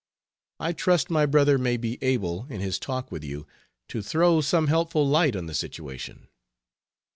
[0.59, 3.45] I trust my brother may be able, in his talk with you,
[3.89, 6.27] to throw some helpful light on the situation.